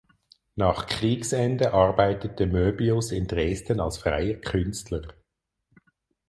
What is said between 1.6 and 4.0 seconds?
arbeitete Möbius in Dresden als